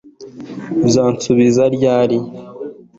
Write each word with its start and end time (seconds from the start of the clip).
Uzansubiza 0.87 1.63
ryari 1.75 2.17